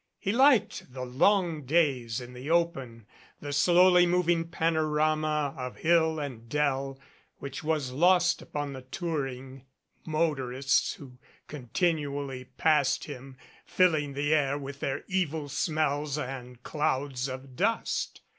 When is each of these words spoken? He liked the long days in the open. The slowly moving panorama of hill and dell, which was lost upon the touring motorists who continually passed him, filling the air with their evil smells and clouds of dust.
He 0.17 0.31
liked 0.31 0.91
the 0.91 1.05
long 1.05 1.63
days 1.63 2.19
in 2.19 2.33
the 2.33 2.49
open. 2.49 3.05
The 3.39 3.53
slowly 3.53 4.07
moving 4.07 4.47
panorama 4.47 5.53
of 5.55 5.77
hill 5.77 6.17
and 6.17 6.49
dell, 6.49 6.99
which 7.37 7.63
was 7.63 7.91
lost 7.91 8.41
upon 8.41 8.73
the 8.73 8.81
touring 8.81 9.63
motorists 10.03 10.93
who 10.93 11.19
continually 11.47 12.45
passed 12.45 13.03
him, 13.03 13.37
filling 13.63 14.13
the 14.13 14.33
air 14.33 14.57
with 14.57 14.79
their 14.79 15.03
evil 15.07 15.47
smells 15.49 16.17
and 16.17 16.63
clouds 16.63 17.27
of 17.27 17.55
dust. 17.55 18.21